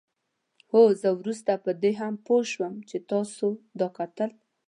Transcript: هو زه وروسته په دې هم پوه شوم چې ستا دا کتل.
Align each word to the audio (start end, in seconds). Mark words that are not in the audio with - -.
هو 0.71 0.81
زه 1.01 1.09
وروسته 1.19 1.51
په 1.63 1.71
دې 1.81 1.91
هم 1.99 2.13
پوه 2.25 2.41
شوم 2.51 2.73
چې 2.89 2.97
ستا 3.07 3.49
دا 3.79 3.87
کتل. 3.97 4.29